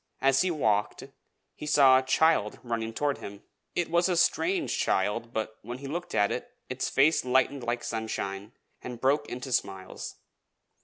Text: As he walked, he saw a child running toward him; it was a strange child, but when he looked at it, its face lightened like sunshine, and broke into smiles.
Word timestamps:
As 0.19 0.41
he 0.41 0.49
walked, 0.49 1.03
he 1.53 1.67
saw 1.67 1.99
a 1.99 2.01
child 2.01 2.57
running 2.63 2.91
toward 2.91 3.19
him; 3.19 3.43
it 3.75 3.87
was 3.91 4.09
a 4.09 4.17
strange 4.17 4.75
child, 4.79 5.31
but 5.31 5.59
when 5.61 5.77
he 5.77 5.85
looked 5.85 6.15
at 6.15 6.31
it, 6.31 6.49
its 6.69 6.89
face 6.89 7.23
lightened 7.23 7.61
like 7.63 7.83
sunshine, 7.83 8.53
and 8.81 8.99
broke 8.99 9.27
into 9.29 9.51
smiles. 9.51 10.15